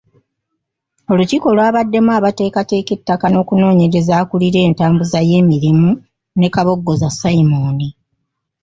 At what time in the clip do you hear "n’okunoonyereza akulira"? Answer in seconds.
3.29-4.59